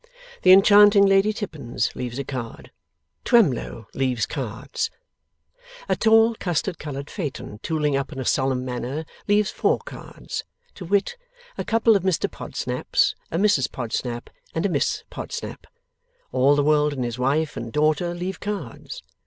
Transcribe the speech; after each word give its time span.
The 0.41 0.51
enchanting 0.51 1.05
Lady 1.05 1.31
Tippins 1.31 1.95
leaves 1.95 2.17
a 2.17 2.23
card. 2.23 2.71
Twemlow 3.23 3.85
leaves 3.93 4.25
cards. 4.25 4.89
A 5.87 5.95
tall 5.95 6.33
custard 6.39 6.79
coloured 6.79 7.07
phaeton 7.07 7.59
tooling 7.61 7.95
up 7.95 8.11
in 8.11 8.17
a 8.17 8.25
solemn 8.25 8.65
manner 8.65 9.05
leaves 9.27 9.51
four 9.51 9.77
cards, 9.77 10.43
to 10.73 10.85
wit, 10.85 11.17
a 11.55 11.63
couple 11.63 11.95
of 11.95 12.01
Mr 12.01 12.27
Podsnaps, 12.27 13.13
a 13.29 13.37
Mrs 13.37 13.67
Podsnap, 13.71 14.29
and 14.55 14.65
a 14.65 14.69
Miss 14.69 15.03
Podsnap. 15.11 15.67
All 16.31 16.55
the 16.55 16.63
world 16.63 16.93
and 16.93 17.05
his 17.05 17.19
wife 17.19 17.55
and 17.55 17.71
daughter 17.71 18.15
leave 18.15 18.39
cards. 18.39 19.03